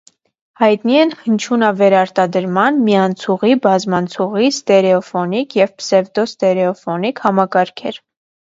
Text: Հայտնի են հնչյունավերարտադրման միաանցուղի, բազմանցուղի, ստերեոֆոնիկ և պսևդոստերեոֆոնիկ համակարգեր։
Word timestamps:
Հայտնի 0.61 0.95
են 1.01 1.11
հնչյունավերարտադրման 1.25 2.79
միաանցուղի, 2.87 3.53
բազմանցուղի, 3.67 4.49
ստերեոֆոնիկ 4.57 5.57
և 5.63 5.77
պսևդոստերեոֆոնիկ 5.83 7.27
համակարգեր։ 7.29 8.03